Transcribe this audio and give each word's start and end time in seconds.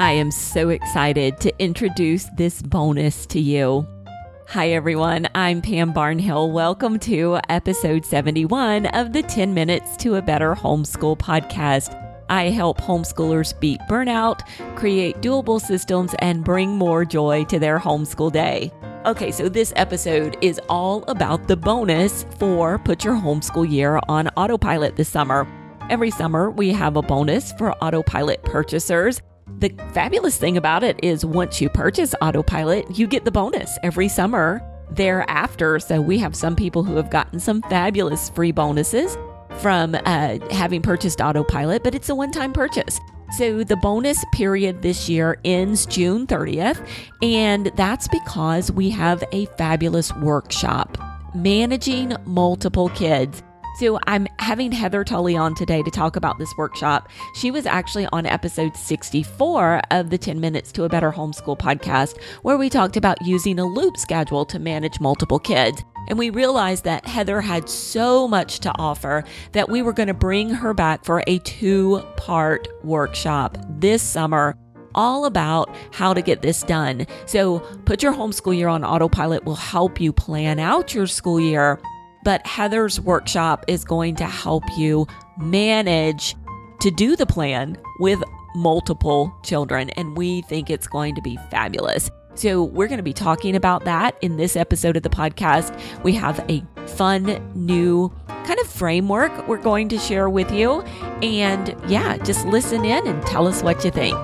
I 0.00 0.12
am 0.12 0.30
so 0.30 0.68
excited 0.68 1.40
to 1.40 1.52
introduce 1.58 2.26
this 2.36 2.62
bonus 2.62 3.26
to 3.26 3.40
you. 3.40 3.84
Hi, 4.46 4.70
everyone. 4.70 5.26
I'm 5.34 5.60
Pam 5.60 5.92
Barnhill. 5.92 6.52
Welcome 6.52 7.00
to 7.00 7.40
episode 7.48 8.04
71 8.04 8.86
of 8.86 9.12
the 9.12 9.24
10 9.24 9.52
Minutes 9.52 9.96
to 9.96 10.14
a 10.14 10.22
Better 10.22 10.54
Homeschool 10.54 11.18
podcast. 11.18 11.96
I 12.30 12.44
help 12.44 12.80
homeschoolers 12.80 13.58
beat 13.58 13.80
burnout, 13.90 14.42
create 14.76 15.16
doable 15.16 15.60
systems, 15.60 16.14
and 16.20 16.44
bring 16.44 16.76
more 16.76 17.04
joy 17.04 17.42
to 17.46 17.58
their 17.58 17.80
homeschool 17.80 18.30
day. 18.30 18.72
Okay, 19.04 19.32
so 19.32 19.48
this 19.48 19.72
episode 19.74 20.38
is 20.40 20.60
all 20.68 21.02
about 21.08 21.48
the 21.48 21.56
bonus 21.56 22.24
for 22.38 22.78
Put 22.78 23.02
Your 23.02 23.14
Homeschool 23.14 23.68
Year 23.68 23.98
on 24.08 24.28
Autopilot 24.36 24.94
this 24.94 25.08
summer. 25.08 25.44
Every 25.90 26.12
summer, 26.12 26.52
we 26.52 26.72
have 26.72 26.96
a 26.96 27.02
bonus 27.02 27.50
for 27.54 27.72
autopilot 27.82 28.44
purchasers. 28.44 29.20
The 29.58 29.74
fabulous 29.92 30.36
thing 30.36 30.56
about 30.56 30.84
it 30.84 31.00
is 31.02 31.24
once 31.24 31.60
you 31.60 31.68
purchase 31.68 32.14
autopilot, 32.22 32.96
you 32.96 33.08
get 33.08 33.24
the 33.24 33.32
bonus 33.32 33.76
every 33.82 34.08
summer 34.08 34.62
thereafter. 34.92 35.80
So 35.80 36.00
we 36.00 36.16
have 36.18 36.36
some 36.36 36.54
people 36.54 36.84
who 36.84 36.94
have 36.94 37.10
gotten 37.10 37.40
some 37.40 37.62
fabulous 37.62 38.30
free 38.30 38.52
bonuses 38.52 39.18
from 39.58 39.96
uh, 39.96 40.38
having 40.52 40.80
purchased 40.80 41.20
autopilot, 41.20 41.82
but 41.82 41.96
it's 41.96 42.08
a 42.08 42.14
one 42.14 42.30
time 42.30 42.52
purchase. 42.52 43.00
So 43.36 43.64
the 43.64 43.76
bonus 43.76 44.24
period 44.32 44.82
this 44.82 45.08
year 45.08 45.40
ends 45.44 45.86
June 45.86 46.28
30th, 46.28 46.86
and 47.20 47.72
that's 47.74 48.06
because 48.06 48.70
we 48.70 48.90
have 48.90 49.24
a 49.32 49.46
fabulous 49.56 50.14
workshop 50.16 50.96
managing 51.34 52.14
multiple 52.24 52.90
kids. 52.90 53.42
So 53.78 54.00
I'm 54.08 54.26
having 54.40 54.72
Heather 54.72 55.04
Tully 55.04 55.36
on 55.36 55.54
today 55.54 55.84
to 55.84 55.90
talk 55.92 56.16
about 56.16 56.36
this 56.36 56.52
workshop. 56.56 57.08
She 57.36 57.52
was 57.52 57.64
actually 57.64 58.08
on 58.10 58.26
episode 58.26 58.76
64 58.76 59.82
of 59.92 60.10
the 60.10 60.18
10 60.18 60.40
Minutes 60.40 60.72
to 60.72 60.82
a 60.82 60.88
Better 60.88 61.12
Homeschool 61.12 61.56
podcast, 61.56 62.20
where 62.42 62.58
we 62.58 62.70
talked 62.70 62.96
about 62.96 63.24
using 63.24 63.60
a 63.60 63.64
loop 63.64 63.96
schedule 63.96 64.44
to 64.46 64.58
manage 64.58 64.98
multiple 64.98 65.38
kids. 65.38 65.80
And 66.08 66.18
we 66.18 66.30
realized 66.30 66.82
that 66.84 67.06
Heather 67.06 67.40
had 67.40 67.68
so 67.68 68.26
much 68.26 68.58
to 68.60 68.72
offer 68.80 69.22
that 69.52 69.68
we 69.68 69.80
were 69.80 69.92
going 69.92 70.08
to 70.08 70.14
bring 70.14 70.50
her 70.50 70.74
back 70.74 71.04
for 71.04 71.22
a 71.28 71.38
two 71.38 72.02
part 72.16 72.66
workshop 72.82 73.58
this 73.68 74.02
summer 74.02 74.56
all 74.96 75.24
about 75.24 75.72
how 75.92 76.12
to 76.12 76.20
get 76.20 76.42
this 76.42 76.64
done. 76.64 77.06
So, 77.26 77.60
put 77.84 78.02
your 78.02 78.12
homeschool 78.12 78.56
year 78.56 78.66
on 78.66 78.82
autopilot 78.82 79.44
will 79.44 79.54
help 79.54 80.00
you 80.00 80.12
plan 80.12 80.58
out 80.58 80.94
your 80.94 81.06
school 81.06 81.38
year 81.38 81.80
but 82.24 82.46
Heather's 82.46 83.00
workshop 83.00 83.64
is 83.68 83.84
going 83.84 84.16
to 84.16 84.26
help 84.26 84.64
you 84.76 85.06
manage 85.38 86.36
to 86.80 86.90
do 86.90 87.16
the 87.16 87.26
plan 87.26 87.76
with 88.00 88.22
multiple 88.54 89.34
children. 89.42 89.90
And 89.90 90.16
we 90.16 90.42
think 90.42 90.70
it's 90.70 90.86
going 90.86 91.14
to 91.14 91.22
be 91.22 91.38
fabulous. 91.50 92.10
So, 92.34 92.62
we're 92.62 92.86
going 92.86 92.98
to 92.98 93.02
be 93.04 93.12
talking 93.12 93.56
about 93.56 93.84
that 93.84 94.16
in 94.22 94.36
this 94.36 94.54
episode 94.54 94.96
of 94.96 95.02
the 95.02 95.08
podcast. 95.08 95.76
We 96.04 96.12
have 96.14 96.38
a 96.48 96.64
fun 96.86 97.52
new 97.56 98.12
kind 98.28 98.60
of 98.60 98.68
framework 98.68 99.48
we're 99.48 99.58
going 99.58 99.88
to 99.88 99.98
share 99.98 100.30
with 100.30 100.52
you. 100.52 100.82
And 101.20 101.74
yeah, 101.88 102.16
just 102.18 102.46
listen 102.46 102.84
in 102.84 103.08
and 103.08 103.26
tell 103.26 103.48
us 103.48 103.62
what 103.62 103.84
you 103.84 103.90
think. 103.90 104.16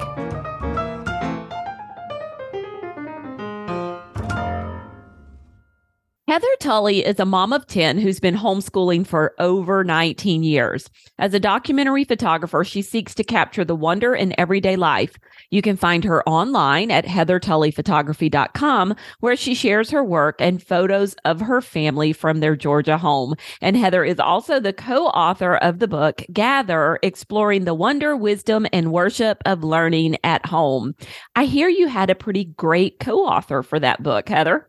Heather 6.34 6.48
Tully 6.58 7.04
is 7.04 7.20
a 7.20 7.24
mom 7.24 7.52
of 7.52 7.68
10 7.68 8.00
who's 8.00 8.18
been 8.18 8.34
homeschooling 8.34 9.06
for 9.06 9.36
over 9.38 9.84
19 9.84 10.42
years. 10.42 10.90
As 11.16 11.32
a 11.32 11.38
documentary 11.38 12.02
photographer, 12.02 12.64
she 12.64 12.82
seeks 12.82 13.14
to 13.14 13.22
capture 13.22 13.64
the 13.64 13.76
wonder 13.76 14.16
in 14.16 14.34
everyday 14.36 14.74
life. 14.74 15.14
You 15.50 15.62
can 15.62 15.76
find 15.76 16.02
her 16.02 16.28
online 16.28 16.90
at 16.90 17.04
heathertullyphotography.com, 17.04 18.96
where 19.20 19.36
she 19.36 19.54
shares 19.54 19.90
her 19.90 20.02
work 20.02 20.34
and 20.40 20.60
photos 20.60 21.14
of 21.24 21.40
her 21.40 21.60
family 21.60 22.12
from 22.12 22.40
their 22.40 22.56
Georgia 22.56 22.98
home. 22.98 23.36
And 23.60 23.76
Heather 23.76 24.04
is 24.04 24.18
also 24.18 24.58
the 24.58 24.72
co 24.72 25.06
author 25.06 25.54
of 25.58 25.78
the 25.78 25.86
book 25.86 26.24
Gather 26.32 26.98
Exploring 27.04 27.64
the 27.64 27.74
Wonder, 27.74 28.16
Wisdom, 28.16 28.66
and 28.72 28.90
Worship 28.90 29.40
of 29.46 29.62
Learning 29.62 30.16
at 30.24 30.44
Home. 30.46 30.96
I 31.36 31.44
hear 31.44 31.68
you 31.68 31.86
had 31.86 32.10
a 32.10 32.16
pretty 32.16 32.46
great 32.56 32.98
co 32.98 33.18
author 33.24 33.62
for 33.62 33.78
that 33.78 34.02
book, 34.02 34.28
Heather. 34.28 34.68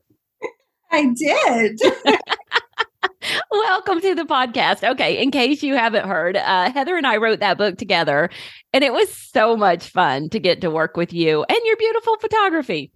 I 0.95 1.07
did. 1.13 1.81
Welcome 3.51 4.00
to 4.00 4.16
the 4.16 4.23
podcast. 4.23 4.89
Okay, 4.89 5.22
in 5.22 5.29
case 5.29 5.61
you 5.61 5.75
haven't 5.75 6.07
heard, 6.07 6.38
uh, 6.38 6.72
Heather 6.72 6.95
and 6.95 7.06
I 7.06 7.17
wrote 7.17 7.41
that 7.41 7.57
book 7.57 7.78
together, 7.78 8.29
and 8.72 8.81
it 8.81 8.94
was 8.94 9.13
so 9.13 9.57
much 9.57 9.89
fun 9.89 10.29
to 10.29 10.39
get 10.39 10.61
to 10.61 10.72
work 10.72 10.95
with 10.95 11.11
you 11.11 11.44
and 11.50 11.59
your 11.66 11.75
beautiful 11.75 12.16
photography. 12.19 12.94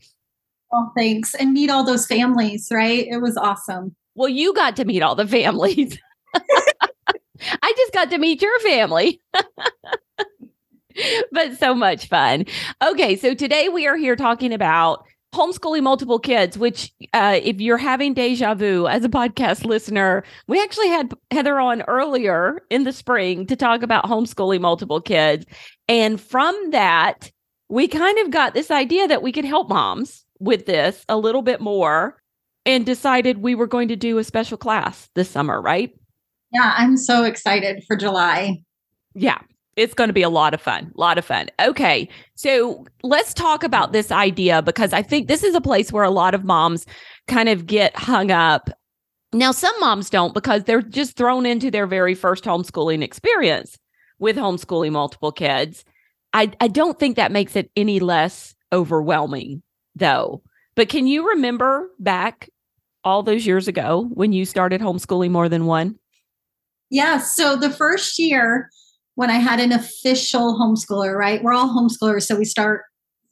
Oh, 0.71 0.89
thanks. 0.95 1.35
And 1.35 1.51
meet 1.51 1.69
all 1.69 1.83
those 1.83 2.05
families, 2.05 2.69
right? 2.71 3.05
It 3.05 3.17
was 3.17 3.35
awesome. 3.35 3.93
Well, 4.15 4.29
you 4.29 4.53
got 4.53 4.77
to 4.77 4.85
meet 4.85 5.01
all 5.01 5.15
the 5.15 5.27
families. 5.27 5.99
I 6.33 7.73
just 7.75 7.91
got 7.91 8.11
to 8.11 8.17
meet 8.17 8.41
your 8.41 8.59
family. 8.61 9.19
but 11.33 11.57
so 11.57 11.75
much 11.75 12.07
fun. 12.07 12.45
Okay, 12.81 13.17
so 13.17 13.33
today 13.33 13.67
we 13.67 13.87
are 13.87 13.97
here 13.97 14.15
talking 14.15 14.53
about 14.53 15.03
homeschooling 15.33 15.83
multiple 15.83 16.19
kids, 16.19 16.57
which, 16.57 16.91
uh, 17.13 17.39
if 17.41 17.59
you're 17.61 17.77
having 17.77 18.13
deja 18.13 18.53
vu 18.55 18.87
as 18.87 19.03
a 19.03 19.09
podcast 19.09 19.65
listener, 19.65 20.23
we 20.47 20.61
actually 20.61 20.87
had 20.87 21.13
Heather 21.31 21.59
on 21.59 21.83
earlier 21.83 22.61
in 22.69 22.83
the 22.83 22.93
spring 22.93 23.45
to 23.47 23.55
talk 23.55 23.83
about 23.83 24.05
homeschooling 24.05 24.61
multiple 24.61 25.01
kids. 25.01 25.45
And 25.87 26.19
from 26.19 26.55
that, 26.71 27.31
we 27.69 27.87
kind 27.87 28.17
of 28.19 28.31
got 28.31 28.53
this 28.53 28.71
idea 28.71 29.07
that 29.07 29.21
we 29.21 29.31
could 29.31 29.45
help 29.45 29.69
moms 29.69 30.25
with 30.39 30.65
this 30.65 31.05
a 31.09 31.17
little 31.17 31.41
bit 31.41 31.61
more 31.61 32.21
and 32.65 32.85
decided 32.85 33.39
we 33.39 33.55
were 33.55 33.67
going 33.67 33.87
to 33.89 33.95
do 33.95 34.17
a 34.17 34.23
special 34.23 34.57
class 34.57 35.09
this 35.15 35.29
summer, 35.29 35.61
right? 35.61 35.91
Yeah, 36.51 36.73
I'm 36.75 36.97
so 36.97 37.23
excited 37.23 37.83
for 37.87 37.95
July. 37.95 38.63
Yeah 39.13 39.39
it's 39.79 39.93
going 39.93 40.09
to 40.09 40.13
be 40.13 40.21
a 40.21 40.29
lot 40.29 40.53
of 40.53 40.61
fun. 40.61 40.91
A 40.93 40.99
lot 40.99 41.17
of 41.17 41.23
fun. 41.23 41.49
Okay. 41.61 42.09
So 42.35 42.85
let's 43.01 43.33
talk 43.33 43.63
about 43.63 43.93
this 43.93 44.11
idea 44.11 44.61
because 44.61 44.91
I 44.91 45.01
think 45.01 45.27
this 45.29 45.41
is 45.41 45.55
a 45.55 45.61
place 45.61 45.89
where 45.91 46.03
a 46.03 46.09
lot 46.09 46.35
of 46.35 46.43
moms 46.43 46.85
kind 47.27 47.47
of 47.47 47.65
get 47.65 47.95
hung 47.95 48.29
up. 48.29 48.69
Now, 49.31 49.53
some 49.53 49.73
moms 49.79 50.09
don't 50.09 50.33
because 50.33 50.65
they're 50.65 50.81
just 50.81 51.15
thrown 51.15 51.45
into 51.45 51.71
their 51.71 51.87
very 51.87 52.13
first 52.13 52.43
homeschooling 52.43 53.01
experience 53.01 53.79
with 54.19 54.35
homeschooling 54.35 54.91
multiple 54.91 55.31
kids. 55.31 55.85
I, 56.33 56.51
I 56.59 56.67
don't 56.67 56.99
think 56.99 57.15
that 57.15 57.31
makes 57.31 57.55
it 57.55 57.71
any 57.77 58.01
less 58.01 58.55
overwhelming, 58.73 59.63
though. 59.95 60.41
But 60.75 60.89
can 60.89 61.07
you 61.07 61.29
remember 61.29 61.89
back 61.99 62.49
all 63.05 63.23
those 63.23 63.45
years 63.45 63.69
ago 63.69 64.09
when 64.13 64.33
you 64.33 64.43
started 64.43 64.81
homeschooling 64.81 65.31
more 65.31 65.47
than 65.47 65.65
one? 65.65 65.95
Yeah. 66.89 67.19
So 67.19 67.55
the 67.55 67.69
first 67.69 68.19
year, 68.19 68.69
when 69.19 69.29
I 69.29 69.39
had 69.39 69.59
an 69.59 69.73
official 69.73 70.57
homeschooler, 70.57 71.13
right? 71.13 71.43
We're 71.43 71.51
all 71.51 71.67
homeschoolers, 71.67 72.21
so 72.21 72.37
we 72.37 72.45
start 72.45 72.83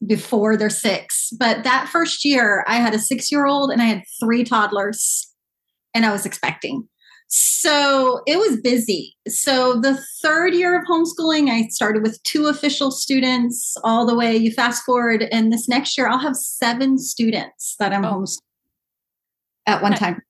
before 0.05 0.57
they're 0.57 0.69
six. 0.69 1.29
But 1.39 1.63
that 1.63 1.87
first 1.87 2.25
year, 2.25 2.65
I 2.67 2.75
had 2.75 2.93
a 2.93 2.99
six 2.99 3.31
year 3.31 3.45
old 3.45 3.71
and 3.71 3.81
I 3.81 3.85
had 3.85 4.03
three 4.19 4.43
toddlers, 4.43 5.33
and 5.95 6.05
I 6.05 6.11
was 6.11 6.25
expecting. 6.25 6.85
So 7.29 8.19
it 8.27 8.37
was 8.37 8.59
busy. 8.59 9.15
So 9.29 9.79
the 9.79 9.97
third 10.21 10.53
year 10.53 10.77
of 10.77 10.85
homeschooling, 10.87 11.49
I 11.49 11.69
started 11.69 12.03
with 12.03 12.21
two 12.23 12.47
official 12.47 12.91
students 12.91 13.77
all 13.85 14.05
the 14.05 14.15
way. 14.15 14.35
You 14.35 14.51
fast 14.51 14.83
forward, 14.83 15.23
and 15.31 15.53
this 15.53 15.69
next 15.69 15.97
year, 15.97 16.09
I'll 16.09 16.19
have 16.19 16.35
seven 16.35 16.97
students 16.97 17.77
that 17.79 17.93
I'm 17.93 18.03
oh. 18.03 18.11
homeschooling 18.11 18.41
at 19.67 19.81
one 19.81 19.93
time 19.93 20.21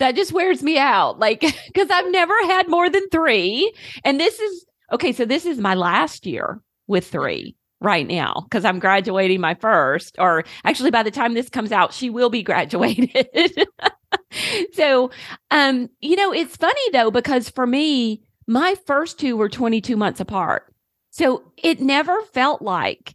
that 0.00 0.16
just 0.16 0.32
wears 0.32 0.62
me 0.62 0.76
out 0.76 1.18
like 1.18 1.40
because 1.66 1.88
i've 1.90 2.10
never 2.10 2.34
had 2.44 2.68
more 2.68 2.90
than 2.90 3.08
three 3.10 3.72
and 4.04 4.20
this 4.20 4.38
is 4.38 4.66
okay, 4.94 5.12
so 5.12 5.24
this 5.24 5.44
is 5.44 5.58
my 5.58 5.74
last 5.74 6.26
year 6.26 6.60
with 6.86 7.06
three 7.06 7.56
right 7.80 8.06
now 8.06 8.44
because 8.44 8.64
I'm 8.64 8.78
graduating 8.78 9.40
my 9.40 9.54
first, 9.54 10.16
or 10.18 10.44
actually, 10.64 10.90
by 10.90 11.02
the 11.02 11.10
time 11.10 11.34
this 11.34 11.48
comes 11.48 11.72
out, 11.72 11.92
she 11.92 12.10
will 12.10 12.30
be 12.30 12.42
graduated. 12.50 13.66
so, 14.72 15.10
um, 15.50 15.90
you 16.00 16.16
know, 16.16 16.32
it's 16.32 16.56
funny 16.56 16.90
though, 16.92 17.10
because 17.10 17.50
for 17.50 17.66
me, 17.66 18.22
my 18.46 18.76
first 18.86 19.18
two 19.18 19.36
were 19.36 19.48
22 19.48 19.96
months 19.96 20.20
apart. 20.20 20.72
So 21.10 21.52
it 21.62 21.80
never 21.80 22.20
felt 22.22 22.62
like, 22.62 23.14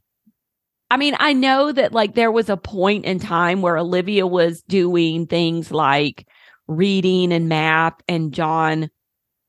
I 0.91 0.97
mean, 0.97 1.15
I 1.19 1.33
know 1.33 1.71
that 1.71 1.93
like 1.93 2.15
there 2.15 2.31
was 2.31 2.49
a 2.49 2.57
point 2.57 3.05
in 3.05 3.19
time 3.19 3.61
where 3.61 3.77
Olivia 3.77 4.25
was 4.25 4.61
doing 4.63 5.27
things 5.27 5.71
like 5.71 6.27
reading 6.67 7.31
and 7.31 7.49
math, 7.49 7.95
and 8.07 8.33
John 8.33 8.89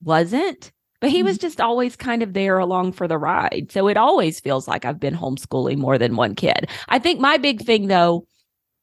wasn't 0.02 0.72
but 1.00 1.10
he 1.10 1.22
was 1.22 1.36
mm-hmm. 1.36 1.46
just 1.46 1.60
always 1.60 1.96
kind 1.96 2.22
of 2.22 2.32
there 2.32 2.58
along 2.58 2.92
for 2.92 3.08
the 3.08 3.18
ride. 3.18 3.68
So 3.70 3.88
it 3.88 3.96
always 3.96 4.38
feels 4.40 4.68
like 4.68 4.84
I've 4.84 5.00
been 5.00 5.16
homeschooling 5.16 5.78
more 5.78 5.98
than 5.98 6.16
one 6.16 6.34
kid. 6.34 6.68
I 6.88 6.98
think 6.98 7.20
my 7.20 7.38
big 7.38 7.62
thing, 7.62 7.88
though, 7.88 8.26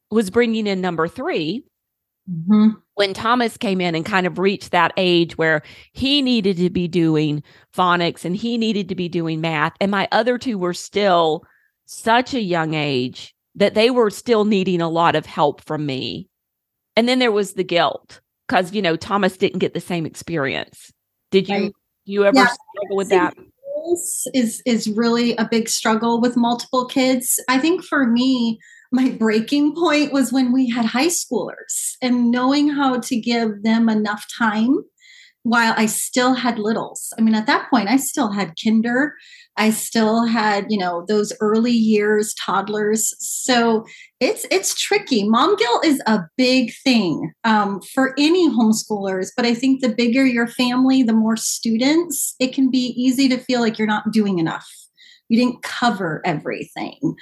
was 0.10 0.30
bringing 0.30 0.68
in 0.68 0.82
number 0.82 1.08
3 1.08 1.64
mm-hmm. 2.30 2.70
When 2.96 3.14
Thomas 3.14 3.58
came 3.58 3.80
in 3.80 3.94
and 3.94 4.04
kind 4.04 4.26
of 4.26 4.40
reached 4.40 4.72
that 4.72 4.92
age 4.98 5.38
where 5.38 5.62
he 5.94 6.24
needed 6.24 6.58
to 6.58 6.72
be 6.72 6.88
doing 6.88 7.44
phonics 7.76 8.26
and 8.26 8.36
he 8.36 8.58
needed 8.58 8.90
to 8.90 8.96
be 8.96 9.08
doing 9.08 9.40
math, 9.40 9.74
and 9.80 9.92
my 9.92 10.08
other 10.12 10.40
two 10.40 10.58
were 10.58 10.74
still 10.74 11.44
such 11.86 12.34
a 12.34 12.42
young 12.42 12.74
age 12.74 13.36
that 13.54 13.76
they 13.76 13.92
were 13.92 14.10
still 14.10 14.46
needing 14.46 14.82
a 14.82 14.90
lot 14.90 15.16
of 15.16 15.26
help 15.28 15.62
from 15.62 15.86
me. 15.86 16.28
And 16.96 17.08
then 17.08 17.20
there 17.20 17.32
was 17.32 17.54
the 17.54 17.64
guilt 17.64 18.20
because, 18.48 18.74
you 18.74 18.82
know, 18.82 18.96
Thomas 18.96 19.38
didn't 19.38 19.60
get 19.60 19.76
the 19.76 19.80
same 19.80 20.06
experience. 20.06 20.92
Did 21.30 21.48
you, 21.48 21.56
right. 21.56 21.74
You 22.08 22.26
ever 22.26 22.38
yeah. 22.38 22.48
struggle 22.48 22.98
with 22.98 23.10
that? 23.10 23.36
Is 24.34 24.62
is 24.66 24.88
really 24.90 25.36
a 25.38 25.48
big 25.50 25.70
struggle 25.70 26.20
with 26.20 26.36
multiple 26.36 26.88
kids. 26.88 27.40
I 27.48 27.60
think 27.60 27.84
for 27.84 28.08
me, 28.08 28.60
my 28.92 29.10
breaking 29.12 29.76
point 29.76 30.12
was 30.12 30.34
when 30.34 30.52
we 30.52 30.70
had 30.70 30.86
high 30.86 31.08
schoolers 31.08 31.96
and 32.02 32.32
knowing 32.32 32.70
how 32.70 33.00
to 33.00 33.20
give 33.20 33.64
them 33.64 33.88
enough 33.88 34.26
time 34.38 34.80
while 35.48 35.74
I 35.78 35.86
still 35.86 36.34
had 36.34 36.60
littles. 36.60 37.14
I 37.18 37.22
mean, 37.22 37.34
at 37.34 37.48
that 37.48 37.70
point, 37.70 37.88
I 37.88 37.96
still 37.96 38.34
had 38.34 38.54
kinder. 38.62 39.14
I 39.56 39.70
still 39.70 40.26
had, 40.26 40.66
you 40.70 40.78
know, 40.78 41.06
those 41.08 41.32
early 41.40 41.72
years 41.72 42.34
toddlers. 42.34 43.14
So 43.20 43.86
it's 44.20 44.46
it's 44.52 44.76
tricky. 44.76 45.28
Mom 45.28 45.56
guilt 45.56 45.86
is 45.86 46.02
a 46.06 46.24
big 46.36 46.74
thing 46.84 47.32
um, 47.46 47.80
for 47.94 48.14
any 48.18 48.50
homeschoolers, 48.50 49.30
but 49.38 49.46
I 49.46 49.54
think 49.54 49.80
the 49.80 49.90
bigger 49.90 50.26
your 50.26 50.48
family, 50.48 51.02
the 51.02 51.14
more 51.14 51.38
students, 51.38 52.36
it 52.42 52.54
can 52.54 52.70
be 52.70 52.94
easy 52.98 53.30
to 53.30 53.38
feel 53.38 53.62
like 53.62 53.80
you're 53.80 53.88
not 53.88 54.12
doing 54.12 54.40
enough. 54.40 54.68
You 55.30 55.40
didn't 55.40 55.64
cover 55.64 56.22
everything. 56.26 57.16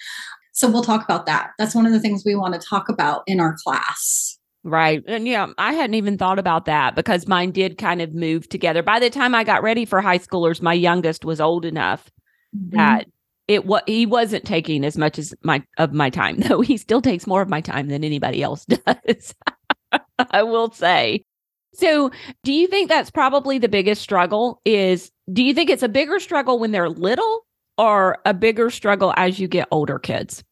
So 0.52 0.68
we'll 0.68 0.84
talk 0.84 1.04
about 1.04 1.28
that. 1.28 1.52
That's 1.60 1.76
one 1.76 1.86
of 1.86 1.92
the 1.92 2.00
things 2.00 2.24
we 2.26 2.34
want 2.34 2.60
to 2.60 2.68
talk 2.68 2.90
about 2.90 3.22
in 3.28 3.40
our 3.40 3.56
class. 3.64 4.40
Right. 4.66 5.04
And 5.06 5.28
yeah, 5.28 5.46
I 5.60 5.74
hadn't 5.74 5.94
even 5.94 6.18
thought 6.18 6.40
about 6.40 6.66
that 6.66 6.96
because 6.96 7.28
mine 7.28 7.52
did 7.52 7.78
kind 7.78 8.02
of 8.02 8.16
move 8.16 8.50
together. 8.50 8.82
By 8.82 9.00
the 9.00 9.12
time 9.12 9.36
I 9.36 9.44
got 9.44 9.62
ready 9.62 9.86
for 9.86 10.02
high 10.02 10.18
schoolers, 10.18 10.60
my 10.60 10.74
youngest 10.74 11.24
was 11.24 11.40
old 11.40 11.66
enough 11.66 12.10
mm-hmm. 12.56 12.76
that 12.76 13.06
it 13.48 13.66
was 13.66 13.84
he 13.86 14.08
wasn't 14.08 14.44
taking 14.44 14.84
as 14.84 14.98
much 14.98 15.20
as 15.20 15.36
my 15.44 15.64
of 15.78 15.94
my 15.94 16.10
time, 16.10 16.38
though 16.40 16.62
he 16.62 16.78
still 16.78 17.00
takes 17.00 17.28
more 17.28 17.44
of 17.44 17.48
my 17.48 17.62
time 17.62 17.90
than 17.90 18.04
anybody 18.04 18.42
else 18.42 18.66
does. 18.66 19.36
I 20.32 20.42
will 20.42 20.72
say. 20.72 21.24
So, 21.76 22.10
do 22.44 22.52
you 22.52 22.68
think 22.68 22.90
that's 22.90 23.12
probably 23.12 23.60
the 23.60 23.70
biggest 23.70 24.02
struggle 24.02 24.62
is 24.66 25.12
do 25.32 25.44
you 25.44 25.54
think 25.54 25.70
it's 25.70 25.84
a 25.84 25.90
bigger 25.90 26.20
struggle 26.20 26.58
when 26.58 26.72
they're 26.72 26.90
little 26.90 27.46
or 27.78 28.18
a 28.26 28.34
bigger 28.34 28.72
struggle 28.72 29.14
as 29.16 29.40
you 29.40 29.48
get 29.48 29.68
older 29.70 30.00
kids? 30.00 30.44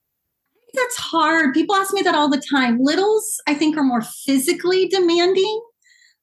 That's 0.73 0.97
hard. 0.97 1.53
People 1.53 1.75
ask 1.75 1.93
me 1.93 2.01
that 2.01 2.15
all 2.15 2.29
the 2.29 2.41
time. 2.51 2.79
Littles, 2.79 3.41
I 3.47 3.53
think, 3.53 3.77
are 3.77 3.83
more 3.83 4.01
physically 4.01 4.87
demanding, 4.87 5.61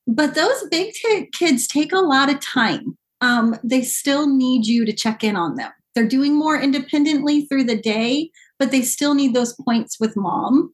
but 0.07 0.35
those 0.35 0.65
big 0.71 0.93
t- 0.93 1.29
kids 1.33 1.67
take 1.67 1.93
a 1.93 2.01
lot 2.01 2.31
of 2.31 2.41
time. 2.41 2.97
Um, 3.21 3.57
they 3.63 3.83
still 3.83 4.27
need 4.27 4.67
you 4.67 4.85
to 4.85 4.93
check 4.93 5.23
in 5.23 5.37
on 5.37 5.57
them. 5.57 5.71
They're 5.95 6.09
doing 6.09 6.39
more 6.39 6.59
independently 6.59 7.47
through 7.47 7.65
the 7.65 7.81
day, 7.81 8.31
but 8.59 8.71
they 8.71 8.83
still 8.83 9.15
need 9.15 9.35
those 9.35 9.55
points 9.65 9.99
with 10.01 10.17
mom. 10.17 10.73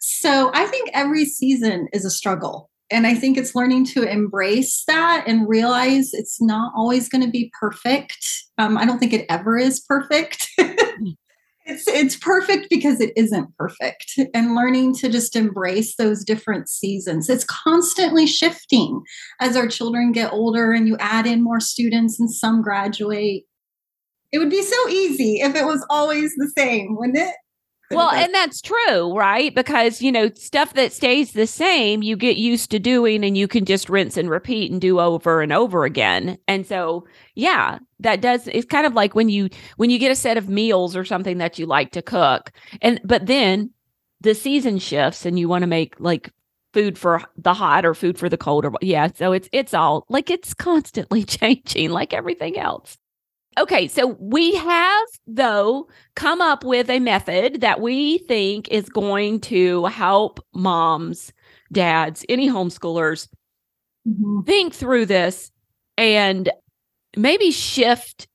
So 0.00 0.50
I 0.54 0.66
think 0.66 0.90
every 0.92 1.24
season 1.24 1.88
is 1.92 2.04
a 2.04 2.10
struggle. 2.10 2.70
And 2.90 3.06
I 3.06 3.14
think 3.14 3.38
it's 3.38 3.54
learning 3.54 3.86
to 3.86 4.02
embrace 4.02 4.84
that 4.86 5.24
and 5.26 5.48
realize 5.48 6.10
it's 6.12 6.40
not 6.40 6.72
always 6.76 7.08
going 7.08 7.24
to 7.24 7.30
be 7.30 7.50
perfect. 7.58 8.26
Um, 8.58 8.76
I 8.76 8.84
don't 8.84 8.98
think 8.98 9.12
it 9.12 9.26
ever 9.28 9.56
is 9.56 9.80
perfect. 9.80 10.48
it's 11.66 11.88
it's 11.88 12.16
perfect 12.16 12.68
because 12.68 13.00
it 13.00 13.12
isn't 13.16 13.56
perfect 13.56 14.18
and 14.34 14.54
learning 14.54 14.94
to 14.96 15.08
just 15.08 15.34
embrace 15.34 15.96
those 15.96 16.24
different 16.24 16.68
seasons. 16.68 17.28
It's 17.28 17.44
constantly 17.44 18.26
shifting 18.26 19.02
as 19.40 19.56
our 19.56 19.66
children 19.66 20.12
get 20.12 20.32
older 20.32 20.72
and 20.72 20.86
you 20.86 20.96
add 20.98 21.26
in 21.26 21.42
more 21.42 21.60
students 21.60 22.20
and 22.20 22.30
some 22.30 22.62
graduate. 22.62 23.44
It 24.32 24.38
would 24.38 24.50
be 24.50 24.62
so 24.62 24.88
easy 24.88 25.40
if 25.40 25.54
it 25.54 25.64
was 25.64 25.86
always 25.88 26.34
the 26.36 26.50
same 26.56 26.96
wouldn't 26.96 27.18
it 27.18 27.34
well, 27.94 28.10
and 28.10 28.34
that's 28.34 28.60
true, 28.60 29.16
right? 29.16 29.54
Because, 29.54 30.02
you 30.02 30.12
know, 30.12 30.30
stuff 30.34 30.74
that 30.74 30.92
stays 30.92 31.32
the 31.32 31.46
same, 31.46 32.02
you 32.02 32.16
get 32.16 32.36
used 32.36 32.70
to 32.70 32.78
doing 32.78 33.24
and 33.24 33.36
you 33.36 33.48
can 33.48 33.64
just 33.64 33.88
rinse 33.88 34.16
and 34.16 34.30
repeat 34.30 34.70
and 34.70 34.80
do 34.80 35.00
over 35.00 35.40
and 35.40 35.52
over 35.52 35.84
again. 35.84 36.38
And 36.48 36.66
so, 36.66 37.06
yeah, 37.34 37.78
that 38.00 38.20
does 38.20 38.48
it's 38.48 38.66
kind 38.66 38.86
of 38.86 38.94
like 38.94 39.14
when 39.14 39.28
you 39.28 39.48
when 39.76 39.90
you 39.90 39.98
get 39.98 40.12
a 40.12 40.16
set 40.16 40.36
of 40.36 40.48
meals 40.48 40.96
or 40.96 41.04
something 41.04 41.38
that 41.38 41.58
you 41.58 41.66
like 41.66 41.92
to 41.92 42.02
cook. 42.02 42.52
And 42.82 43.00
but 43.04 43.26
then 43.26 43.70
the 44.20 44.34
season 44.34 44.78
shifts 44.78 45.26
and 45.26 45.38
you 45.38 45.48
want 45.48 45.62
to 45.62 45.68
make 45.68 45.94
like 45.98 46.30
food 46.72 46.98
for 46.98 47.22
the 47.36 47.54
hot 47.54 47.86
or 47.86 47.94
food 47.94 48.18
for 48.18 48.28
the 48.28 48.36
cold 48.36 48.64
or 48.64 48.72
yeah, 48.80 49.08
so 49.14 49.32
it's 49.32 49.48
it's 49.52 49.74
all 49.74 50.04
like 50.08 50.30
it's 50.30 50.54
constantly 50.54 51.24
changing 51.24 51.90
like 51.90 52.12
everything 52.12 52.58
else. 52.58 52.98
Okay, 53.58 53.86
so 53.86 54.16
we 54.18 54.54
have, 54.54 55.06
though, 55.26 55.88
come 56.16 56.40
up 56.40 56.64
with 56.64 56.90
a 56.90 56.98
method 56.98 57.60
that 57.60 57.80
we 57.80 58.18
think 58.18 58.68
is 58.68 58.88
going 58.88 59.40
to 59.42 59.86
help 59.86 60.40
moms, 60.54 61.32
dads, 61.72 62.24
any 62.28 62.48
homeschoolers 62.48 63.28
mm-hmm. 64.06 64.40
think 64.42 64.74
through 64.74 65.06
this 65.06 65.52
and 65.96 66.50
maybe 67.16 67.50
shift 67.50 68.26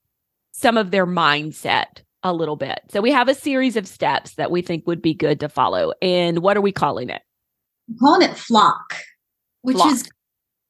some 0.51 0.77
of 0.77 0.91
their 0.91 1.05
mindset 1.05 2.03
a 2.23 2.33
little 2.33 2.55
bit. 2.55 2.79
So 2.89 3.01
we 3.01 3.11
have 3.11 3.27
a 3.27 3.35
series 3.35 3.75
of 3.75 3.87
steps 3.87 4.35
that 4.35 4.51
we 4.51 4.61
think 4.61 4.87
would 4.87 5.01
be 5.01 5.13
good 5.13 5.39
to 5.41 5.49
follow. 5.49 5.93
And 6.01 6.39
what 6.39 6.57
are 6.57 6.61
we 6.61 6.71
calling 6.71 7.09
it? 7.09 7.21
I'm 7.89 7.97
calling 7.97 8.29
it 8.29 8.37
flock, 8.37 8.95
which 9.61 9.77
flock. 9.77 9.93
is 9.93 10.09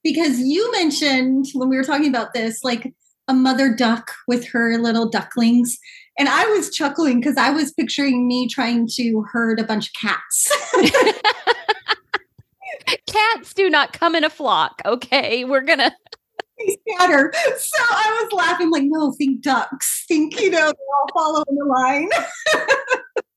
because 0.04 0.40
you 0.40 0.72
mentioned 0.72 1.48
when 1.54 1.70
we 1.70 1.76
were 1.76 1.84
talking 1.84 2.08
about 2.08 2.34
this, 2.34 2.64
like 2.64 2.94
a 3.30 3.34
mother 3.34 3.74
duck 3.74 4.12
with 4.28 4.46
her 4.48 4.78
little 4.78 5.08
ducklings. 5.08 5.80
And 6.18 6.28
I 6.28 6.46
was 6.48 6.70
chuckling 6.72 7.22
because 7.22 7.38
I 7.38 7.52
was 7.52 7.72
picturing 7.72 8.28
me 8.28 8.50
trying 8.50 8.90
to 8.96 9.24
herd 9.32 9.58
a 9.60 9.64
bunch 9.64 9.90
of 9.90 9.94
cats. 9.94 10.52
cats 13.08 13.54
do 13.54 13.70
not 13.70 13.94
come 13.94 14.16
in 14.16 14.24
a 14.24 14.30
flock. 14.30 14.82
Okay. 14.84 15.46
We're 15.46 15.62
going 15.62 15.78
to 15.80 15.92
scatter. 16.60 17.32
So 17.58 17.84
I 17.90 18.24
was 18.24 18.32
laughing, 18.34 18.72
like, 18.72 18.84
no, 18.86 19.14
think 19.14 19.42
ducks. 19.42 20.06
Think, 20.08 20.42
you 20.42 20.50
know, 20.50 20.58
they're 20.58 20.74
all 20.74 21.08
following 21.14 21.56
the 21.56 21.66
line. 21.66 22.10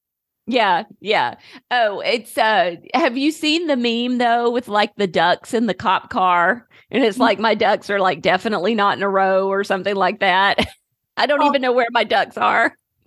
Yeah, 0.52 0.84
yeah. 1.00 1.36
Oh, 1.70 2.00
it's 2.00 2.36
uh 2.36 2.76
have 2.92 3.16
you 3.16 3.32
seen 3.32 3.68
the 3.68 3.76
meme 3.76 4.18
though 4.18 4.50
with 4.50 4.68
like 4.68 4.94
the 4.96 5.06
ducks 5.06 5.54
in 5.54 5.66
the 5.66 5.72
cop 5.72 6.10
car? 6.10 6.68
And 6.90 7.02
it's 7.02 7.18
like 7.18 7.38
my 7.38 7.54
ducks 7.54 7.88
are 7.88 7.98
like 7.98 8.20
definitely 8.20 8.74
not 8.74 8.98
in 8.98 9.02
a 9.02 9.08
row 9.08 9.48
or 9.48 9.64
something 9.64 9.96
like 9.96 10.20
that. 10.20 10.66
I 11.16 11.24
don't 11.24 11.42
oh. 11.42 11.46
even 11.46 11.62
know 11.62 11.72
where 11.72 11.86
my 11.90 12.04
ducks 12.04 12.36
are. 12.36 12.76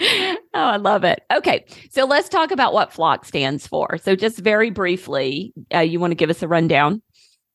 oh, 0.00 0.36
I 0.54 0.76
love 0.76 1.04
it. 1.04 1.24
Okay, 1.30 1.66
so 1.90 2.06
let's 2.06 2.30
talk 2.30 2.52
about 2.52 2.72
what 2.72 2.90
flock 2.90 3.26
stands 3.26 3.66
for. 3.66 3.98
So, 3.98 4.16
just 4.16 4.38
very 4.38 4.70
briefly, 4.70 5.52
uh, 5.74 5.80
you 5.80 6.00
want 6.00 6.10
to 6.12 6.16
give 6.16 6.30
us 6.30 6.42
a 6.42 6.48
rundown? 6.48 7.02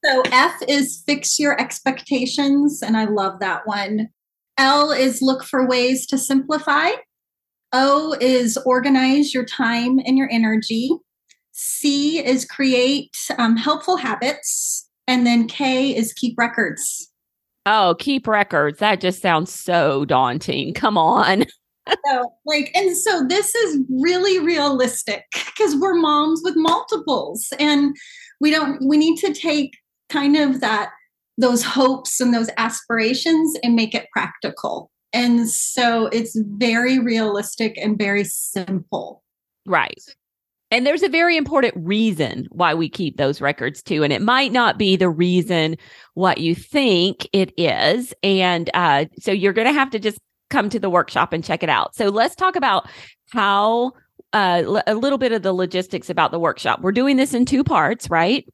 So, 0.03 0.21
F 0.31 0.61
is 0.67 1.03
fix 1.07 1.39
your 1.39 1.59
expectations, 1.59 2.83
and 2.83 2.97
I 2.97 3.05
love 3.05 3.39
that 3.39 3.65
one. 3.65 4.09
L 4.57 4.91
is 4.91 5.23
look 5.23 5.43
for 5.43 5.67
ways 5.67 6.05
to 6.07 6.17
simplify. 6.17 6.91
O 7.77 8.15
is 8.21 8.57
organize 8.65 9.33
your 9.33 9.43
time 9.43 9.99
and 10.05 10.17
your 10.17 10.29
energy. 10.31 10.89
C 11.51 12.25
is 12.25 12.45
create 12.45 13.17
um, 13.37 13.57
helpful 13.57 13.97
habits. 13.97 14.89
And 15.07 15.27
then 15.27 15.45
K 15.47 15.93
is 15.93 16.13
keep 16.13 16.37
records. 16.37 17.11
Oh, 17.65 17.95
keep 17.99 18.27
records. 18.27 18.79
That 18.79 19.01
just 19.01 19.21
sounds 19.21 19.51
so 19.51 20.05
daunting. 20.05 20.73
Come 20.73 20.97
on. 20.97 21.43
so, 22.07 22.33
like, 22.45 22.71
and 22.75 22.95
so 22.95 23.25
this 23.27 23.53
is 23.53 23.79
really 23.89 24.39
realistic 24.39 25.25
because 25.33 25.75
we're 25.75 25.95
moms 25.95 26.41
with 26.45 26.55
multiples 26.55 27.51
and 27.59 27.93
we 28.39 28.51
don't, 28.51 28.81
we 28.87 28.95
need 28.95 29.17
to 29.17 29.33
take 29.33 29.71
kind 30.09 30.37
of 30.37 30.61
that, 30.61 30.91
those 31.37 31.61
hopes 31.61 32.21
and 32.21 32.33
those 32.33 32.49
aspirations 32.57 33.57
and 33.63 33.75
make 33.75 33.93
it 33.93 34.07
practical. 34.13 34.91
And 35.15 35.49
so 35.49 36.07
it's 36.07 36.37
very 36.57 36.99
realistic 36.99 37.77
and 37.77 37.97
very 37.97 38.25
simple. 38.25 39.23
Right. 39.65 39.97
And 40.71 40.85
there's 40.85 41.03
a 41.03 41.09
very 41.09 41.37
important 41.37 41.73
reason 41.77 42.47
why 42.51 42.73
we 42.73 42.89
keep 42.89 43.15
those 43.15 43.39
records 43.39 43.81
too. 43.81 44.03
And 44.03 44.11
it 44.11 44.21
might 44.21 44.51
not 44.51 44.77
be 44.77 44.97
the 44.97 45.09
reason 45.09 45.77
what 46.15 46.39
you 46.39 46.53
think 46.53 47.29
it 47.31 47.53
is. 47.57 48.13
And 48.23 48.69
uh, 48.73 49.05
so 49.19 49.31
you're 49.31 49.53
going 49.53 49.67
to 49.67 49.73
have 49.73 49.89
to 49.91 49.99
just 49.99 50.19
come 50.49 50.69
to 50.69 50.79
the 50.79 50.89
workshop 50.89 51.31
and 51.31 51.43
check 51.43 51.63
it 51.63 51.69
out. 51.69 51.95
So 51.95 52.09
let's 52.09 52.35
talk 52.35 52.57
about 52.57 52.89
how 53.29 53.93
uh, 54.33 54.81
a 54.85 54.95
little 54.95 55.17
bit 55.17 55.31
of 55.31 55.43
the 55.43 55.53
logistics 55.53 56.09
about 56.09 56.31
the 56.31 56.39
workshop. 56.39 56.81
We're 56.81 56.91
doing 56.91 57.15
this 57.15 57.33
in 57.33 57.45
two 57.45 57.63
parts, 57.63 58.09
right? 58.09 58.45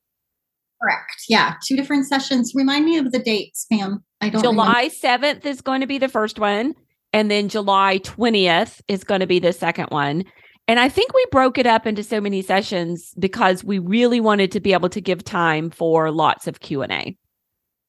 Correct. 0.80 1.24
Yeah. 1.28 1.56
Two 1.66 1.76
different 1.76 2.06
sessions. 2.06 2.54
Remind 2.54 2.86
me 2.86 2.98
of 2.98 3.12
the 3.12 3.20
dates, 3.20 3.66
Pam. 3.72 4.04
I 4.22 4.30
don't 4.30 4.44
July 4.44 4.90
remember. 5.02 5.40
7th 5.40 5.46
is 5.46 5.62
going 5.62 5.82
to 5.82 5.88
be 5.88 5.98
the 5.98 6.08
first 6.08 6.40
one. 6.40 6.76
And 7.14 7.30
then 7.30 7.50
July 7.50 8.00
20th 8.00 8.82
is 8.88 9.04
going 9.04 9.20
to 9.20 9.28
be 9.28 9.40
the 9.40 9.52
second 9.52 9.88
one. 9.90 10.24
And 10.68 10.80
I 10.80 10.88
think 10.88 11.14
we 11.14 11.26
broke 11.32 11.58
it 11.58 11.66
up 11.66 11.86
into 11.86 12.04
so 12.04 12.22
many 12.22 12.42
sessions 12.42 13.14
because 13.20 13.64
we 13.64 13.80
really 13.80 14.22
wanted 14.22 14.52
to 14.54 14.60
be 14.60 14.74
able 14.74 14.90
to 14.90 15.02
give 15.02 15.24
time 15.24 15.70
for 15.70 16.12
lots 16.12 16.48
of 16.48 16.62
Q&A. 16.62 17.18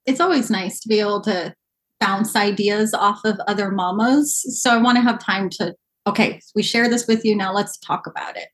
It's 0.06 0.20
always 0.20 0.50
nice 0.50 0.80
to 0.80 0.88
be 0.88 0.98
able 0.98 1.20
to 1.22 1.54
bounce 2.00 2.34
ideas 2.34 2.92
off 2.94 3.20
of 3.24 3.38
other 3.46 3.70
mamas. 3.70 4.60
So 4.60 4.70
I 4.70 4.78
want 4.78 4.96
to 4.96 5.02
have 5.02 5.20
time 5.20 5.48
to, 5.50 5.74
okay, 6.08 6.40
we 6.56 6.64
share 6.64 6.88
this 6.88 7.06
with 7.06 7.24
you. 7.24 7.36
Now 7.36 7.52
let's 7.52 7.78
talk 7.78 8.08
about 8.08 8.36
it. 8.36 8.48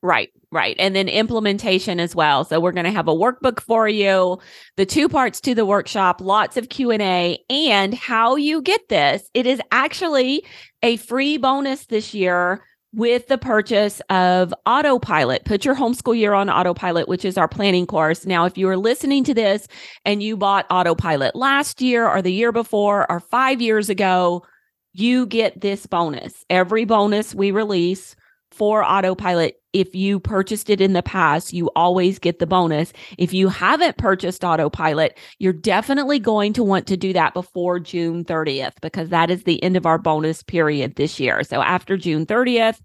Right, 0.00 0.30
right. 0.52 0.76
And 0.78 0.94
then 0.94 1.08
implementation 1.08 1.98
as 1.98 2.14
well. 2.14 2.44
So 2.44 2.60
we're 2.60 2.72
going 2.72 2.84
to 2.84 2.92
have 2.92 3.08
a 3.08 3.14
workbook 3.14 3.58
for 3.58 3.88
you, 3.88 4.38
the 4.76 4.86
two 4.86 5.08
parts 5.08 5.40
to 5.40 5.56
the 5.56 5.66
workshop, 5.66 6.20
lots 6.20 6.56
of 6.56 6.68
Q&A 6.68 7.38
and 7.50 7.94
how 7.94 8.36
you 8.36 8.62
get 8.62 8.88
this. 8.88 9.28
It 9.34 9.44
is 9.44 9.60
actually 9.72 10.44
a 10.84 10.98
free 10.98 11.36
bonus 11.36 11.86
this 11.86 12.14
year 12.14 12.62
with 12.94 13.26
the 13.26 13.38
purchase 13.38 14.00
of 14.08 14.54
Autopilot. 14.66 15.44
Put 15.44 15.64
your 15.64 15.74
homeschool 15.74 16.16
year 16.16 16.32
on 16.32 16.48
Autopilot, 16.48 17.08
which 17.08 17.24
is 17.24 17.36
our 17.36 17.48
planning 17.48 17.86
course. 17.86 18.24
Now, 18.24 18.44
if 18.44 18.56
you 18.56 18.68
are 18.68 18.76
listening 18.76 19.24
to 19.24 19.34
this 19.34 19.66
and 20.04 20.22
you 20.22 20.36
bought 20.36 20.66
Autopilot 20.70 21.34
last 21.34 21.82
year 21.82 22.08
or 22.08 22.22
the 22.22 22.32
year 22.32 22.52
before 22.52 23.10
or 23.10 23.18
5 23.18 23.60
years 23.60 23.90
ago, 23.90 24.44
you 24.92 25.26
get 25.26 25.60
this 25.60 25.86
bonus. 25.86 26.44
Every 26.48 26.84
bonus 26.84 27.34
we 27.34 27.50
release 27.50 28.14
for 28.50 28.84
autopilot 28.84 29.60
if 29.72 29.94
you 29.94 30.18
purchased 30.18 30.70
it 30.70 30.80
in 30.80 30.92
the 30.92 31.02
past 31.02 31.52
you 31.52 31.70
always 31.76 32.18
get 32.18 32.38
the 32.38 32.46
bonus. 32.46 32.92
If 33.18 33.32
you 33.32 33.48
haven't 33.48 33.98
purchased 33.98 34.44
autopilot 34.44 35.18
you're 35.38 35.52
definitely 35.52 36.18
going 36.18 36.52
to 36.54 36.64
want 36.64 36.86
to 36.88 36.96
do 36.96 37.12
that 37.12 37.34
before 37.34 37.78
june 37.78 38.24
30th 38.24 38.74
because 38.80 39.10
that 39.10 39.30
is 39.30 39.44
the 39.44 39.62
end 39.62 39.76
of 39.76 39.86
our 39.86 39.98
bonus 39.98 40.42
period 40.42 40.96
this 40.96 41.20
year. 41.20 41.42
So 41.44 41.62
after 41.62 41.96
june 41.96 42.26
30th 42.26 42.78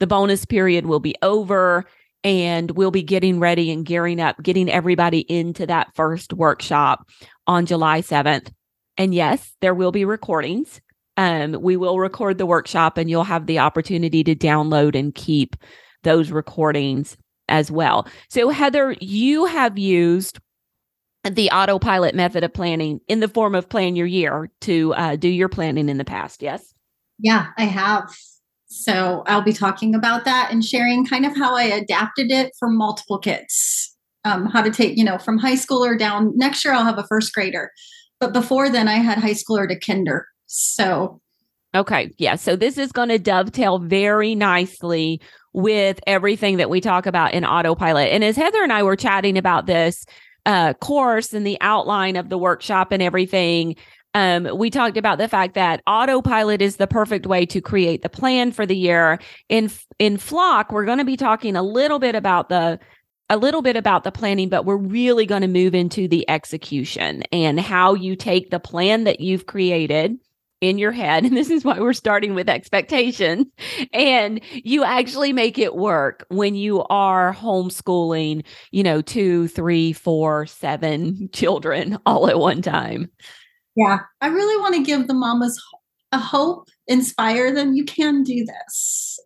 the 0.00 0.06
bonus 0.06 0.44
period 0.44 0.86
will 0.86 1.00
be 1.00 1.14
over 1.22 1.84
and 2.24 2.70
we'll 2.72 2.90
be 2.90 3.02
getting 3.02 3.40
ready 3.40 3.70
and 3.70 3.84
gearing 3.84 4.20
up 4.20 4.42
getting 4.42 4.70
everybody 4.70 5.20
into 5.20 5.66
that 5.66 5.94
first 5.94 6.32
workshop 6.32 7.08
on 7.46 7.66
july 7.66 8.00
7th 8.00 8.50
and 8.96 9.14
yes 9.14 9.54
there 9.60 9.74
will 9.74 9.92
be 9.92 10.04
recordings 10.04 10.80
um, 11.16 11.60
we 11.60 11.76
will 11.76 11.98
record 11.98 12.38
the 12.38 12.46
workshop 12.46 12.96
and 12.96 13.10
you'll 13.10 13.24
have 13.24 13.46
the 13.46 13.58
opportunity 13.58 14.24
to 14.24 14.34
download 14.34 14.98
and 14.98 15.14
keep 15.14 15.56
those 16.02 16.30
recordings 16.30 17.16
as 17.48 17.70
well. 17.70 18.06
So, 18.28 18.48
Heather, 18.48 18.96
you 19.00 19.44
have 19.44 19.78
used 19.78 20.38
the 21.30 21.50
autopilot 21.50 22.14
method 22.14 22.42
of 22.42 22.52
planning 22.52 23.00
in 23.08 23.20
the 23.20 23.28
form 23.28 23.54
of 23.54 23.68
plan 23.68 23.94
your 23.94 24.06
year 24.06 24.50
to 24.62 24.94
uh, 24.94 25.16
do 25.16 25.28
your 25.28 25.48
planning 25.48 25.88
in 25.88 25.98
the 25.98 26.04
past. 26.04 26.42
Yes. 26.42 26.74
Yeah, 27.18 27.48
I 27.56 27.64
have. 27.64 28.12
So 28.66 29.22
I'll 29.26 29.42
be 29.42 29.52
talking 29.52 29.94
about 29.94 30.24
that 30.24 30.48
and 30.50 30.64
sharing 30.64 31.06
kind 31.06 31.26
of 31.26 31.36
how 31.36 31.54
I 31.54 31.64
adapted 31.64 32.30
it 32.30 32.52
for 32.58 32.68
multiple 32.68 33.18
kids. 33.18 33.90
Um, 34.24 34.46
how 34.46 34.62
to 34.62 34.70
take, 34.70 34.96
you 34.96 35.04
know, 35.04 35.18
from 35.18 35.38
high 35.38 35.56
schooler 35.56 35.98
down. 35.98 36.32
Next 36.36 36.64
year, 36.64 36.72
I'll 36.72 36.84
have 36.84 36.98
a 36.98 37.06
first 37.08 37.34
grader. 37.34 37.72
But 38.20 38.32
before 38.32 38.70
then, 38.70 38.86
I 38.86 38.94
had 38.94 39.18
high 39.18 39.32
schooler 39.32 39.68
to 39.68 39.78
kinder. 39.78 40.26
So, 40.54 41.22
okay. 41.74 42.10
Yeah. 42.18 42.36
So, 42.36 42.56
this 42.56 42.76
is 42.76 42.92
going 42.92 43.08
to 43.08 43.18
dovetail 43.18 43.78
very 43.78 44.34
nicely 44.34 45.22
with 45.54 45.98
everything 46.06 46.58
that 46.58 46.68
we 46.68 46.82
talk 46.82 47.06
about 47.06 47.32
in 47.32 47.42
autopilot. 47.42 48.10
And 48.12 48.22
as 48.22 48.36
Heather 48.36 48.62
and 48.62 48.70
I 48.70 48.82
were 48.82 48.94
chatting 48.94 49.38
about 49.38 49.64
this 49.64 50.04
uh, 50.44 50.74
course 50.74 51.32
and 51.32 51.46
the 51.46 51.56
outline 51.62 52.16
of 52.16 52.28
the 52.28 52.36
workshop 52.36 52.92
and 52.92 53.02
everything, 53.02 53.76
um, 54.12 54.46
we 54.54 54.68
talked 54.68 54.98
about 54.98 55.16
the 55.16 55.26
fact 55.26 55.54
that 55.54 55.80
autopilot 55.86 56.60
is 56.60 56.76
the 56.76 56.86
perfect 56.86 57.26
way 57.26 57.46
to 57.46 57.62
create 57.62 58.02
the 58.02 58.10
plan 58.10 58.52
for 58.52 58.66
the 58.66 58.76
year. 58.76 59.20
In 59.48 59.70
in 59.98 60.18
Flock, 60.18 60.70
we're 60.70 60.84
going 60.84 60.98
to 60.98 61.04
be 61.04 61.16
talking 61.16 61.56
a 61.56 61.62
little 61.62 61.98
bit 61.98 62.14
about 62.14 62.50
the 62.50 62.78
a 63.30 63.38
little 63.38 63.62
bit 63.62 63.76
about 63.76 64.04
the 64.04 64.12
planning, 64.12 64.50
but 64.50 64.66
we're 64.66 64.76
really 64.76 65.24
going 65.24 65.40
to 65.40 65.48
move 65.48 65.74
into 65.74 66.08
the 66.08 66.28
execution 66.28 67.22
and 67.32 67.58
how 67.58 67.94
you 67.94 68.16
take 68.16 68.50
the 68.50 68.60
plan 68.60 69.04
that 69.04 69.20
you've 69.20 69.46
created 69.46 70.18
in 70.62 70.78
your 70.78 70.92
head. 70.92 71.26
And 71.32 71.36
this 71.36 71.50
is 71.50 71.64
why 71.64 71.78
we're 71.78 71.92
starting 71.92 72.34
with 72.34 72.48
expectations. 72.48 73.46
And 73.92 74.40
you 74.52 74.84
actually 74.84 75.32
make 75.32 75.58
it 75.58 75.74
work 75.74 76.24
when 76.28 76.54
you 76.54 76.84
are 76.84 77.34
homeschooling, 77.34 78.44
you 78.70 78.82
know, 78.82 79.02
two, 79.02 79.48
three, 79.48 79.92
four, 79.92 80.46
seven 80.46 81.28
children 81.32 81.98
all 82.06 82.28
at 82.28 82.38
one 82.38 82.62
time. 82.62 83.10
Yeah. 83.76 83.98
I 84.20 84.28
really 84.28 84.60
want 84.60 84.74
to 84.76 84.82
give 84.82 85.08
the 85.08 85.14
mamas 85.14 85.60
a 86.12 86.18
hope, 86.18 86.68
inspire 86.86 87.52
them. 87.52 87.74
You 87.74 87.84
can 87.84 88.22
do 88.22 88.44
this. 88.44 89.18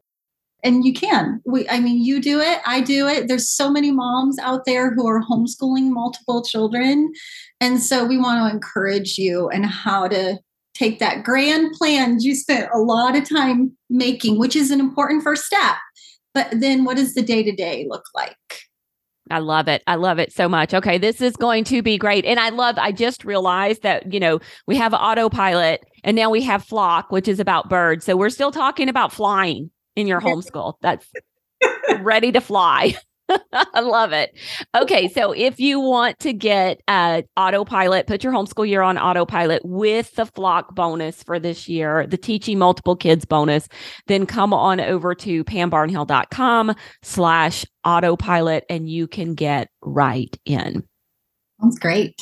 And 0.62 0.84
you 0.84 0.92
can. 0.92 1.40
We, 1.44 1.68
I 1.68 1.80
mean, 1.80 2.04
you 2.04 2.20
do 2.20 2.40
it. 2.40 2.60
I 2.66 2.80
do 2.80 3.06
it. 3.06 3.28
There's 3.28 3.50
so 3.50 3.70
many 3.70 3.90
moms 3.90 4.38
out 4.38 4.64
there 4.64 4.92
who 4.92 5.06
are 5.06 5.22
homeschooling 5.22 5.90
multiple 5.90 6.42
children. 6.42 7.12
And 7.60 7.82
so 7.82 8.04
we 8.04 8.18
want 8.18 8.40
to 8.40 8.54
encourage 8.54 9.18
you 9.18 9.48
and 9.48 9.66
how 9.66 10.08
to 10.08 10.38
take 10.76 10.99
that 10.99 11.25
grand 11.25 11.73
plan 11.73 12.18
you 12.21 12.35
spent 12.35 12.68
a 12.73 12.78
lot 12.78 13.16
of 13.16 13.28
time 13.28 13.76
making, 13.88 14.38
which 14.38 14.56
is 14.56 14.71
an 14.71 14.80
important 14.80 15.23
first 15.23 15.45
step. 15.45 15.76
But 16.35 16.49
then 16.52 16.85
what 16.85 16.97
does 16.97 17.14
the 17.14 17.23
day 17.23 17.42
to 17.42 17.52
day 17.52 17.87
look 17.88 18.04
like? 18.14 18.37
I 19.30 19.40
love 19.40 19.66
it. 19.66 19.83
I 19.87 19.97
love 19.97 20.18
it 20.18 20.33
so 20.33 20.49
much. 20.49 20.73
Okay, 20.73 20.99
this 20.99 21.21
is 21.21 21.37
going 21.37 21.64
to 21.64 21.83
be 21.83 21.99
great. 21.99 22.25
And 22.25 22.38
I 22.38 22.50
love, 22.50 22.78
I 22.78 22.92
just 22.92 23.25
realized 23.25 23.83
that, 23.83 24.12
you 24.12 24.21
know, 24.21 24.38
we 24.66 24.76
have 24.76 24.95
autopilot 24.95 25.85
and 26.04 26.14
now 26.14 26.30
we 26.30 26.42
have 26.42 26.62
flock, 26.62 27.11
which 27.11 27.26
is 27.26 27.40
about 27.40 27.68
birds. 27.68 28.04
So 28.04 28.16
we're 28.16 28.30
still 28.30 28.52
talking 28.52 28.88
about 28.88 29.12
flying 29.12 29.71
in 29.97 30.06
your 30.06 30.21
homeschool. 30.21 30.75
That's 30.80 31.06
ready 32.00 32.30
to 32.33 32.40
fly. 32.40 32.97
I 33.52 33.80
love 33.80 34.12
it. 34.12 34.37
Okay, 34.75 35.09
so 35.09 35.33
if 35.33 35.59
you 35.59 35.80
want 35.80 36.18
to 36.21 36.33
get 36.33 36.80
uh, 36.88 37.23
autopilot, 37.37 38.06
put 38.06 38.23
your 38.23 38.33
homeschool 38.33 38.68
year 38.68 38.83
on 38.83 38.99
autopilot 38.99 39.62
with 39.64 40.14
the 40.14 40.26
flock 40.26 40.75
bonus 40.75 41.23
for 41.23 41.38
this 41.38 41.68
year, 41.68 42.06
the 42.06 42.16
teaching 42.16 42.59
multiple 42.59 42.97
kids 42.97 43.25
bonus, 43.25 43.68
then 44.06 44.26
come 44.26 44.52
on 44.52 44.80
over 44.80 45.14
to 45.14 45.45
pambarnhill.com 45.45 46.75
slash 47.02 47.64
autopilot 47.85 48.64
and 48.68 48.88
you 48.88 49.06
can 49.06 49.35
get 49.35 49.68
right 49.83 50.37
in. 50.45 50.85
Sounds 51.61 51.78
great. 51.78 52.14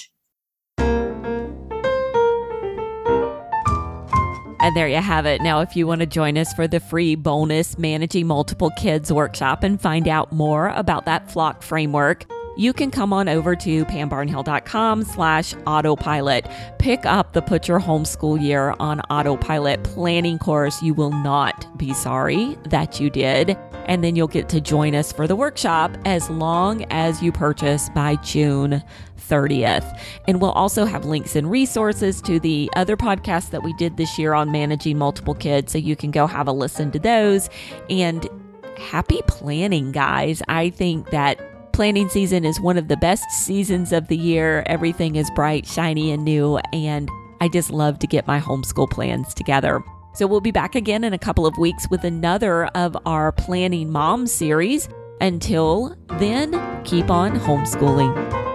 And 4.65 4.75
there 4.75 4.89
you 4.89 4.97
have 4.97 5.27
it. 5.27 5.43
Now, 5.43 5.61
if 5.61 5.77
you 5.77 5.87
want 5.87 6.01
to 6.01 6.07
join 6.07 6.39
us 6.39 6.55
for 6.55 6.67
the 6.67 6.81
free 6.81 7.17
bonus 7.17 7.77
Managing 7.77 8.27
Multiple 8.27 8.71
Kids 8.79 9.13
workshop 9.13 9.63
and 9.63 9.79
find 9.79 10.09
out 10.09 10.33
more 10.33 10.69
about 10.69 11.05
that 11.05 11.31
flock 11.31 11.63
framework, 11.63 12.25
you 12.57 12.73
can 12.73 12.91
come 12.91 13.13
on 13.13 13.29
over 13.29 13.55
to 13.57 13.85
pambarnhill.com 13.85 15.03
slash 15.03 15.53
autopilot. 15.67 16.49
Pick 16.79 17.05
up 17.05 17.35
the 17.35 17.43
Put 17.43 17.69
Your 17.69 17.79
Homeschool 17.79 18.41
Year 18.41 18.75
on 18.81 19.01
Autopilot 19.11 19.85
planning 19.85 20.39
course. 20.39 20.81
You 20.81 20.95
will 20.95 21.13
not 21.13 21.77
be 21.77 21.93
sorry 21.93 22.57
that 22.65 22.99
you 22.99 23.11
did. 23.11 23.59
And 23.87 24.03
then 24.03 24.17
you'll 24.17 24.29
get 24.29 24.49
to 24.51 24.61
join 24.61 24.95
us 24.95 25.13
for 25.13 25.27
the 25.27 25.37
workshop 25.37 25.97
as 26.05 26.31
long 26.31 26.85
as 26.91 27.23
you 27.23 27.33
purchase 27.33 27.89
by 27.91 28.17
June 28.17 28.83
30th. 29.29 30.01
And 30.27 30.41
we'll 30.41 30.53
also 30.53 30.85
have 30.85 31.05
links 31.05 31.37
and 31.37 31.51
resources 31.51 32.21
to 32.23 32.41
the 32.41 32.71
other 32.77 32.97
podcasts 32.97 33.51
that 33.51 33.63
we 33.63 33.73
did 33.75 33.97
this 33.97 34.19
year 34.19 34.35
on 34.35 34.53
managing 34.53 34.99
multiple 34.99 35.35
kids. 35.35 35.73
So 35.73 35.79
you 35.79 35.97
can 35.97 36.11
go 36.11 36.27
have 36.27 36.49
a 36.49 36.53
listen 36.53 36.91
to 36.93 36.99
those. 36.99 37.51
And 37.91 38.29
happy 38.77 39.21
planning, 39.27 39.93
guys. 39.93 40.43
I 40.49 40.71
think 40.71 41.11
that 41.11 41.73
planning 41.73 42.09
season 42.09 42.45
is 42.45 42.61
one 42.61 42.79
of 42.79 42.89
the 42.89 42.97
best 42.97 43.29
seasons 43.31 43.93
of 43.93 44.09
the 44.09 44.17
year. 44.17 44.63
Everything 44.67 45.17
is 45.17 45.31
bright, 45.33 45.67
shiny, 45.67 46.13
and 46.13 46.25
new. 46.25 46.59
And 46.73 47.09
I 47.41 47.49
just 47.49 47.71
love 47.71 47.99
to 48.01 48.07
get 48.07 48.27
my 48.27 48.41
homeschool 48.41 48.91
plans 48.91 49.35
together. 49.35 49.83
So 50.15 50.29
we'll 50.29 50.41
be 50.41 50.53
back 50.53 50.77
again 50.77 51.03
in 51.03 51.13
a 51.13 51.19
couple 51.19 51.45
of 51.45 51.59
weeks 51.59 51.89
with 51.91 52.05
another 52.05 52.67
of 52.67 52.97
our 53.05 53.33
Planning 53.33 53.91
Mom 53.91 54.29
series. 54.29 54.89
Until 55.21 55.97
then, 56.19 56.53
keep 56.85 57.11
on 57.11 57.39
homeschooling. 57.39 58.54